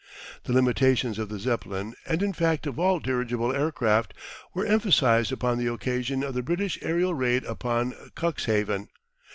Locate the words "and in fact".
2.07-2.65